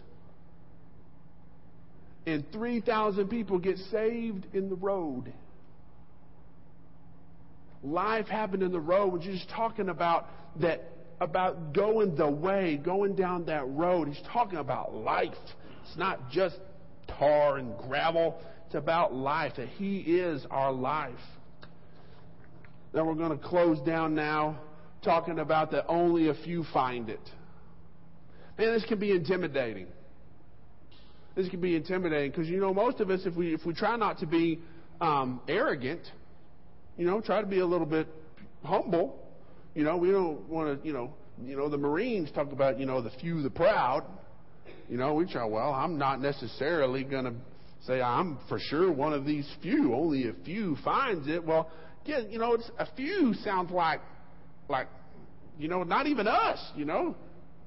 [2.26, 5.32] And 3,000 people get saved in the road.
[7.82, 9.12] Life happened in the road.
[9.12, 10.26] We're just talking about
[10.60, 14.08] that about going the way, going down that road.
[14.08, 15.32] He's talking about life.
[15.86, 16.56] It's not just
[17.06, 18.40] tar and gravel.
[18.66, 21.12] It's about life, that He is our life.
[22.92, 24.58] Then we're going to close down now
[25.02, 27.20] talking about that only a few find it.
[28.56, 29.86] Man, this can be intimidating.
[31.34, 33.96] This can be intimidating because, you know, most of us, if we, if we try
[33.96, 34.60] not to be
[35.00, 36.02] um, arrogant,
[36.96, 38.06] you know, try to be a little bit
[38.62, 39.23] humble,
[39.74, 42.86] you know, we don't want to, you know, you know, the Marines talk about, you
[42.86, 44.04] know, the few, the proud.
[44.88, 47.34] You know, we try, well, I'm not necessarily going to
[47.86, 49.94] say I'm for sure one of these few.
[49.94, 51.44] Only a few finds it.
[51.44, 51.70] Well,
[52.04, 54.00] yeah, you know, it's, a few sounds like,
[54.68, 54.88] like,
[55.58, 57.16] you know, not even us, you know.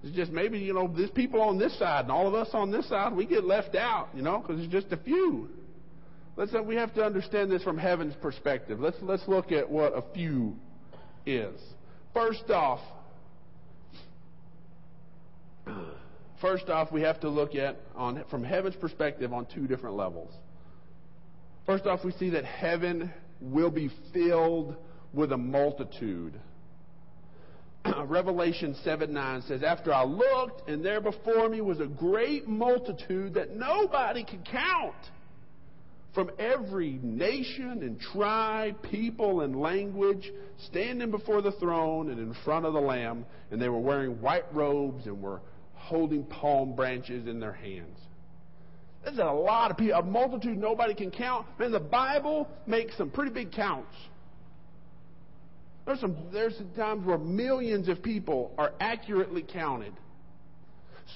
[0.03, 2.71] It's just maybe, you know, there's people on this side and all of us on
[2.71, 5.49] this side, we get left out, you know, because it's just a few.
[6.35, 8.79] Let's, we have to understand this from heaven's perspective.
[8.79, 10.55] Let's, let's look at what a few
[11.25, 11.59] is.
[12.17, 12.79] First off,
[16.41, 20.33] first off, we have to look at on from heaven's perspective on two different levels.
[21.67, 24.75] First off, we see that heaven will be filled
[25.13, 26.33] with a multitude.
[28.05, 33.35] Revelation 7 9 says, After I looked, and there before me was a great multitude
[33.35, 34.95] that nobody could count
[36.17, 40.31] from every nation and tribe, people, and language,
[40.65, 44.51] standing before the throne and in front of the Lamb, and they were wearing white
[44.51, 45.41] robes and were
[45.75, 47.99] holding palm branches in their hands.
[49.03, 51.45] There's a lot of people, a multitude nobody can count.
[51.59, 53.95] Man, the Bible makes some pretty big counts.
[55.85, 59.93] There's some there's some times where millions of people are accurately counted.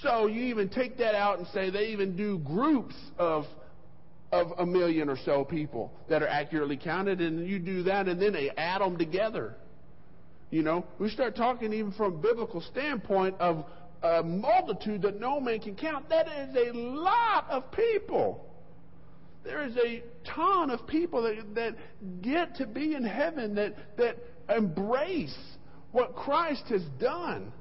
[0.04, 3.46] So you even take that out and say they even do groups of
[4.32, 8.22] of a million or so people that are accurately counted, and you do that, and
[8.22, 9.56] then they add them together.
[10.50, 13.66] You know, we start talking even from a biblical standpoint of
[14.04, 16.10] a multitude that no man can count.
[16.10, 18.46] That is a lot of people.
[19.44, 21.76] There is a ton of people that, that
[22.22, 24.18] get to be in heaven that, that
[24.50, 25.38] embrace
[25.92, 27.52] what Christ has done.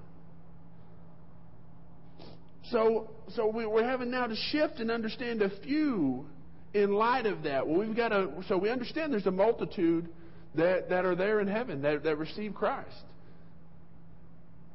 [2.71, 6.27] So, so we're having now to shift and understand a few
[6.75, 7.67] in light of that?
[7.67, 10.09] Well, we've got to, so we understand there's a multitude
[10.55, 12.89] that, that are there in heaven that, that receive Christ.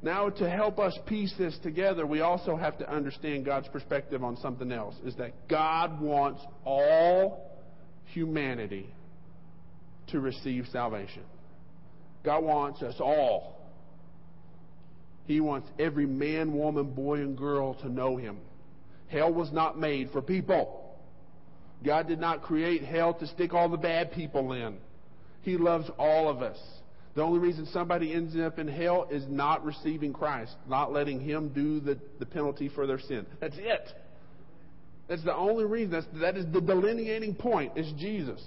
[0.02, 4.36] Now, to help us piece this together, we also have to understand God's perspective on
[4.36, 7.50] something else is that God wants all
[8.12, 8.86] humanity
[10.08, 11.22] to receive salvation.
[12.24, 13.56] God wants us all.
[15.26, 18.38] He wants every man, woman, boy, and girl to know Him.
[19.08, 20.85] Hell was not made for people.
[21.84, 24.78] God did not create hell to stick all the bad people in.
[25.42, 26.58] He loves all of us.
[27.14, 31.48] The only reason somebody ends up in hell is not receiving Christ, not letting Him
[31.48, 33.26] do the, the penalty for their sin.
[33.40, 33.88] That's it.
[35.08, 35.92] That's the only reason.
[35.92, 38.42] That's, that is the delineating point, is Jesus.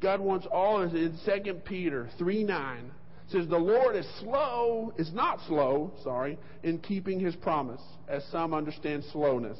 [0.00, 0.94] God wants all of us.
[0.94, 2.90] In 2 Peter 3 9
[3.28, 8.52] says, The Lord is slow, is not slow, sorry, in keeping his promise, as some
[8.52, 9.58] understand slowness.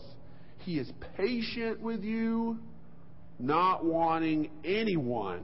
[0.64, 2.58] He is patient with you,
[3.38, 5.42] not wanting anyone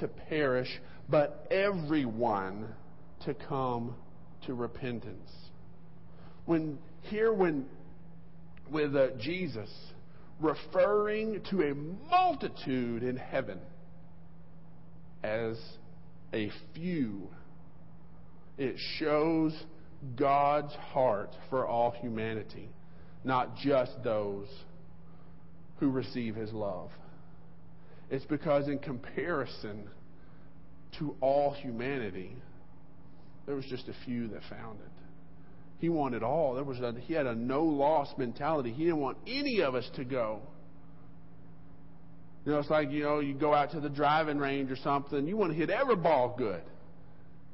[0.00, 0.68] to perish,
[1.08, 2.66] but everyone
[3.24, 3.94] to come
[4.46, 5.30] to repentance.
[6.46, 7.66] When here, when
[8.70, 9.70] with uh, Jesus
[10.40, 11.74] referring to a
[12.10, 13.60] multitude in heaven
[15.22, 15.56] as
[16.32, 17.28] a few,
[18.58, 19.54] it shows
[20.16, 22.68] God's heart for all humanity,
[23.24, 24.48] not just those
[25.78, 26.90] who receive His love.
[28.10, 29.88] It's because, in comparison
[30.98, 32.36] to all humanity,
[33.46, 34.92] there was just a few that found it.
[35.78, 36.54] He wanted all.
[36.54, 38.72] There was a, he had a no loss mentality.
[38.72, 40.40] He didn't want any of us to go.
[42.44, 45.26] You know, it's like, you know, you go out to the driving range or something,
[45.26, 46.62] you want to hit every ball good.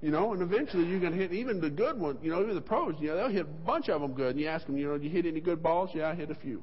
[0.00, 2.20] You know, and eventually you're going to hit even the good ones.
[2.22, 4.30] you know, even the pros, you know, they'll hit a bunch of them good.
[4.30, 5.90] And you ask them, you know, did you hit any good balls?
[5.92, 6.62] Yeah, I hit a few.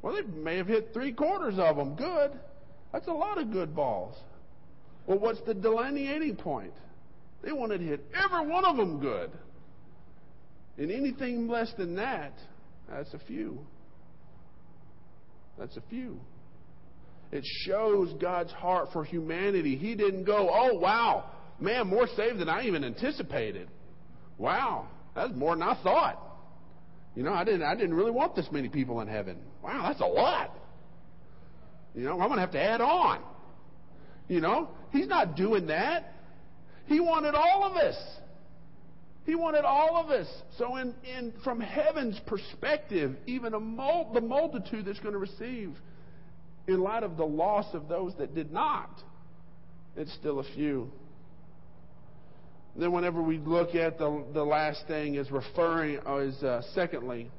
[0.00, 2.32] Well, they may have hit three quarters of them good.
[2.92, 4.16] That's a lot of good balls.
[5.06, 6.72] Well, what's the delineating point?
[7.42, 9.30] They wanted to hit every one of them good.
[10.78, 12.32] And anything less than that,
[12.88, 13.60] that's a few.
[15.58, 16.18] That's a few.
[17.30, 19.76] It shows God's heart for humanity.
[19.76, 21.30] He didn't go, oh, wow,
[21.62, 23.68] man, more saved than I even anticipated.
[24.38, 26.18] Wow, that's more than I thought.
[27.14, 29.38] You know, I didn't, I didn't really want this many people in heaven.
[29.62, 30.50] Wow, that's a lot.
[31.94, 33.20] You know, I'm going to have to add on.
[34.28, 36.14] You know, he's not doing that.
[36.86, 37.96] He wanted all of us.
[39.24, 40.26] He wanted all of us.
[40.58, 45.76] So, in, in from heaven's perspective, even mul- the multitude that's going to receive,
[46.66, 48.90] in light of the loss of those that did not,
[49.96, 50.90] it's still a few.
[52.74, 57.30] Then, whenever we look at the the last thing, is referring uh, is uh, secondly,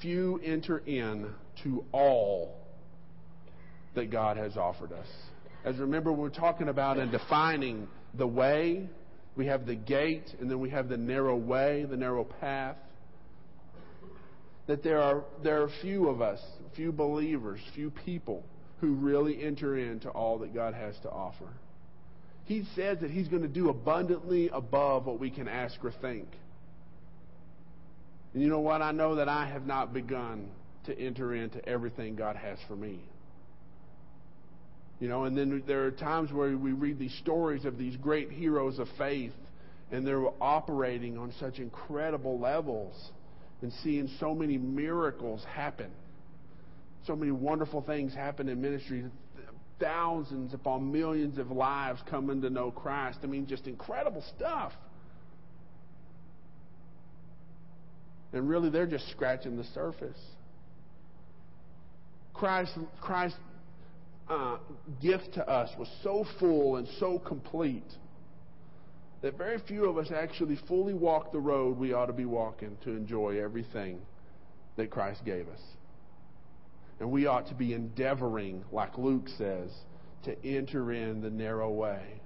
[0.00, 1.30] few enter in
[1.64, 2.56] to all
[3.94, 5.06] that God has offered us.
[5.64, 8.88] As remember, we're talking about and defining the way
[9.36, 12.76] we have the gate, and then we have the narrow way, the narrow path.
[14.66, 16.40] That there are, there are few of us,
[16.76, 18.44] few believers, few people
[18.80, 21.48] who really enter into all that God has to offer.
[22.50, 26.26] He says that He's going to do abundantly above what we can ask or think.
[28.34, 28.82] And you know what?
[28.82, 30.48] I know that I have not begun
[30.86, 32.98] to enter into everything God has for me.
[34.98, 38.32] You know, and then there are times where we read these stories of these great
[38.32, 39.32] heroes of faith,
[39.92, 43.12] and they're operating on such incredible levels
[43.62, 45.92] and seeing so many miracles happen.
[47.06, 49.04] So many wonderful things happen in ministry.
[49.80, 53.18] Thousands upon millions of lives coming to know Christ.
[53.22, 54.72] I mean, just incredible stuff.
[58.32, 60.18] And really, they're just scratching the surface.
[62.34, 63.36] Christ, Christ
[64.28, 64.58] uh,
[65.02, 67.82] gift to us was so full and so complete
[69.22, 72.76] that very few of us actually fully walk the road we ought to be walking
[72.84, 74.00] to enjoy everything
[74.76, 75.60] that Christ gave us.
[77.00, 79.70] And we ought to be endeavoring, like Luke says,
[80.24, 82.20] to enter in the narrow way.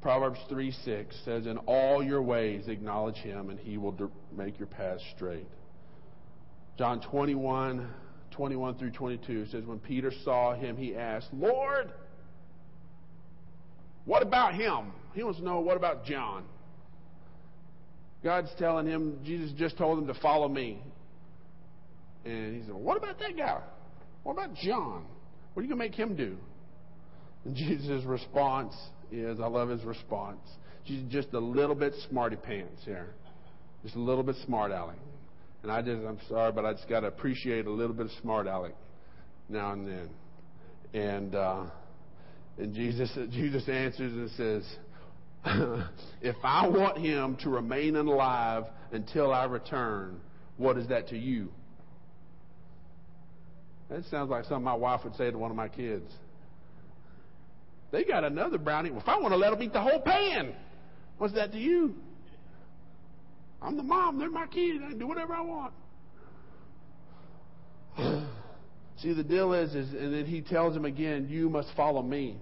[0.00, 4.68] Proverbs 3 6 says, In all your ways acknowledge him, and he will make your
[4.68, 5.48] path straight.
[6.78, 7.88] John 21
[8.30, 11.90] 21 through 22 says, When Peter saw him, he asked, Lord,
[14.04, 14.92] what about him?
[15.14, 16.44] He wants to know, what about John?
[18.26, 20.82] God's telling him, Jesus just told him to follow me.
[22.24, 23.60] And he said, What about that guy?
[24.24, 25.04] What about John?
[25.54, 26.36] What are you going to make him do?
[27.44, 28.74] And Jesus' response
[29.12, 30.40] is, I love his response.
[30.86, 33.14] She's just a little bit smarty pants here.
[33.84, 34.98] Just a little bit smart aleck.
[35.62, 38.12] And I just, I'm sorry, but I just got to appreciate a little bit of
[38.22, 38.74] smart aleck
[39.48, 40.10] now and then.
[41.00, 41.66] And, uh,
[42.58, 44.76] and Jesus, Jesus answers and says,
[46.22, 50.20] if I want him to remain alive until I return,
[50.56, 51.52] what is that to you?
[53.88, 56.10] That sounds like something my wife would say to one of my kids.
[57.92, 58.90] They got another brownie.
[58.90, 60.52] Well, if I want to let them eat the whole pan,
[61.18, 61.94] what's that to you?
[63.62, 64.18] I'm the mom.
[64.18, 64.82] They're my kids.
[64.84, 65.72] I can do whatever I want.
[69.00, 72.38] See, the deal is, is, and then he tells him again, you must follow me.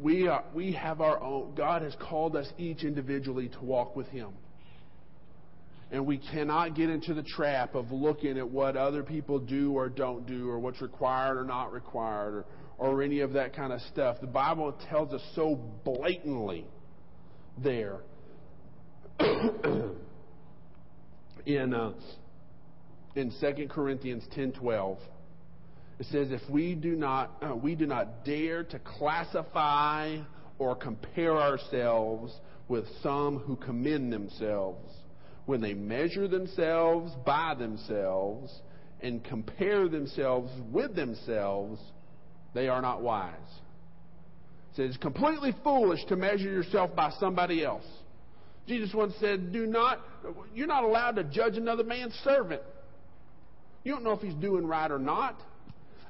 [0.00, 4.06] We, are, we have our own, God has called us each individually to walk with
[4.08, 4.30] him.
[5.90, 9.88] And we cannot get into the trap of looking at what other people do or
[9.88, 12.44] don't do, or what's required or not required,
[12.78, 14.20] or, or any of that kind of stuff.
[14.20, 16.66] The Bible tells us so blatantly
[17.56, 18.00] there.
[21.46, 21.92] in uh,
[23.16, 24.98] in 2 Corinthians 10:12,
[25.98, 30.18] it says, "If we do not uh, we do not dare to classify
[30.58, 32.32] or compare ourselves
[32.68, 34.94] with some who commend themselves."
[35.48, 38.52] when they measure themselves by themselves
[39.00, 41.80] and compare themselves with themselves,
[42.52, 43.32] they are not wise.
[44.76, 47.86] Says, it's completely foolish to measure yourself by somebody else.
[48.66, 50.00] Jesus once said, Do not,
[50.54, 52.60] you're not allowed to judge another man's servant.
[53.84, 55.40] You don't know if he's doing right or not.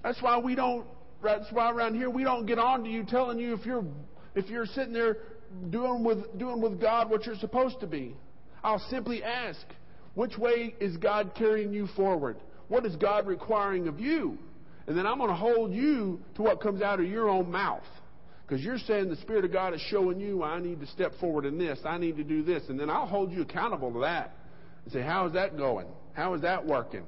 [0.03, 0.87] That's why we don't,
[1.23, 3.85] that's why around here we don't get on to you telling you if you're,
[4.35, 5.19] if you're sitting there
[5.71, 8.17] doing with, doing with God what you're supposed to be.
[8.63, 9.65] I'll simply ask,
[10.15, 12.39] which way is God carrying you forward?
[12.69, 14.39] What is God requiring of you?
[14.87, 17.83] And then I'm going to hold you to what comes out of your own mouth.
[18.47, 21.45] Because you're saying the Spirit of God is showing you, I need to step forward
[21.45, 22.63] in this, I need to do this.
[22.69, 24.35] And then I'll hold you accountable to that
[24.85, 25.87] and say, How is that going?
[26.15, 27.05] How is that working?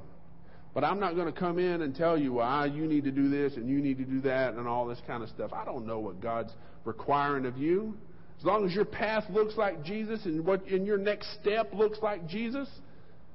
[0.72, 3.28] But I'm not going to come in and tell you, ah, you need to do
[3.28, 5.52] this and you need to do that and all this kind of stuff.
[5.52, 6.52] I don't know what God's
[6.84, 7.96] requiring of you.
[8.38, 11.98] As long as your path looks like Jesus and what in your next step looks
[12.02, 12.68] like Jesus,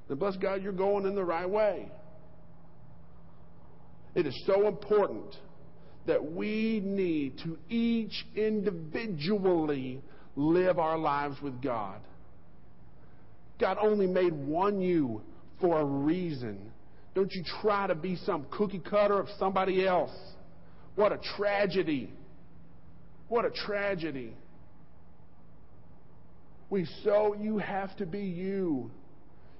[0.08, 1.90] then bless God, you're going in the right way.
[4.14, 5.36] It is so important
[6.06, 10.00] that we need to each individually
[10.36, 12.00] live our lives with God.
[13.60, 15.22] God only made one you
[15.60, 16.72] for a reason.
[17.16, 20.14] Don't you try to be some cookie cutter of somebody else.
[20.96, 22.12] What a tragedy.
[23.28, 24.34] What a tragedy.
[26.68, 28.90] We so you have to be you.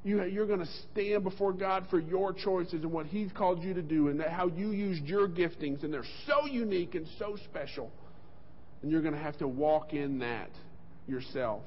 [0.04, 3.72] You, you're going to stand before God for your choices and what He's called you
[3.72, 7.90] to do, and how you used your giftings, and they're so unique and so special.
[8.82, 10.50] And you're going to have to walk in that
[11.08, 11.62] yourself.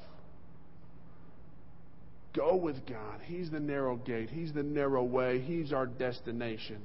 [2.36, 3.22] Go with God.
[3.26, 4.30] He's the narrow gate.
[4.30, 5.40] He's the narrow way.
[5.40, 6.82] He's our destination.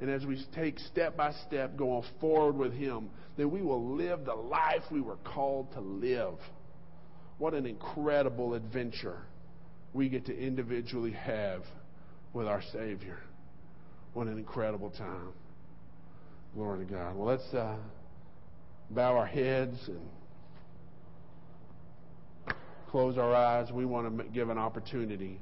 [0.00, 4.24] And as we take step by step going forward with Him, then we will live
[4.24, 6.34] the life we were called to live.
[7.38, 9.18] What an incredible adventure
[9.92, 11.62] we get to individually have
[12.32, 13.18] with our Savior.
[14.14, 15.32] What an incredible time.
[16.54, 17.16] Glory to God.
[17.16, 17.76] Well, let's uh,
[18.90, 20.00] bow our heads and
[22.90, 23.70] close our eyes.
[23.72, 25.40] We want to give an opportunity.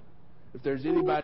[0.54, 1.22] If there's anybody.